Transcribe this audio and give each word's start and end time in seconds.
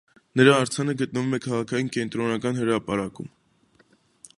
Նրա 0.39 0.53
արձանը 0.61 0.95
գտնվում 1.01 1.37
է 1.39 1.41
քաղաքի 1.47 1.85
կենտրոնական 1.99 2.61
հրապարակում։ 2.63 3.31